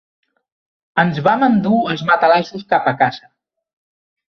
Ens 1.03 1.21
vam 1.29 1.47
endur 1.49 1.77
els 1.93 2.03
matalassos 2.13 2.69
cap 2.77 2.93
a 2.95 2.99
casa. 3.07 3.35